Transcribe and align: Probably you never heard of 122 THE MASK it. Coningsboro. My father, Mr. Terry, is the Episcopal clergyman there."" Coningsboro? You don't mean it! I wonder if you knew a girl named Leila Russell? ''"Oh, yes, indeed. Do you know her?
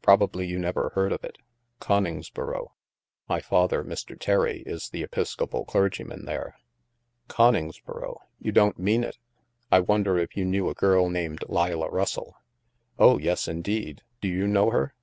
Probably 0.00 0.46
you 0.46 0.60
never 0.60 0.90
heard 0.94 1.10
of 1.12 1.22
122 1.22 1.42
THE 1.42 1.50
MASK 1.50 1.58
it. 1.58 1.86
Coningsboro. 2.40 2.68
My 3.28 3.40
father, 3.40 3.82
Mr. 3.82 4.16
Terry, 4.16 4.62
is 4.64 4.88
the 4.90 5.02
Episcopal 5.02 5.64
clergyman 5.64 6.24
there."" 6.24 6.54
Coningsboro? 7.28 8.18
You 8.38 8.52
don't 8.52 8.78
mean 8.78 9.02
it! 9.02 9.18
I 9.72 9.80
wonder 9.80 10.16
if 10.18 10.36
you 10.36 10.44
knew 10.44 10.68
a 10.68 10.74
girl 10.74 11.10
named 11.10 11.42
Leila 11.48 11.90
Russell? 11.90 12.36
''"Oh, 13.00 13.18
yes, 13.18 13.48
indeed. 13.48 14.02
Do 14.20 14.28
you 14.28 14.46
know 14.46 14.70
her? 14.70 14.94